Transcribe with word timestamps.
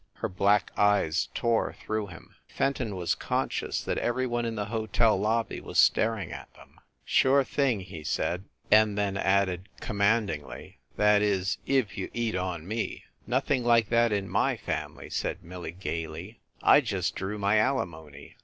Her 0.13 0.27
black 0.29 0.71
eyes 0.79 1.29
tore 1.35 1.73
through 1.73 2.07
him. 2.07 2.33
Fenton 2.47 2.95
was 2.95 3.13
conscious 3.13 3.83
that 3.83 3.99
every 3.99 4.25
one 4.25 4.45
in 4.45 4.55
the 4.55 4.65
hotel 4.65 5.15
lobby 5.15 5.61
was 5.61 5.77
staring 5.77 6.31
at 6.31 6.51
them. 6.55 6.79
"Sure 7.05 7.43
thing," 7.43 7.81
he 7.81 8.03
said, 8.03 8.45
158 8.69 8.77
FIND 8.79 8.97
THE 8.97 9.01
WOMAN 9.03 9.07
and 9.07 9.15
then 9.17 9.23
added, 9.23 9.69
commandingly, 9.79 10.79
"That 10.97 11.21
is, 11.21 11.59
if 11.67 11.99
you 11.99 12.09
eat 12.15 12.35
on 12.35 12.67
me." 12.67 13.03
"Nothing 13.27 13.63
like 13.63 13.89
that 13.89 14.11
in 14.11 14.27
my 14.27 14.57
family," 14.57 15.11
said 15.11 15.43
Millie 15.43 15.69
gayly. 15.71 16.39
"I 16.63 16.81
just 16.81 17.13
drew 17.15 17.37
my 17.37 17.59
alimony. 17.59 18.37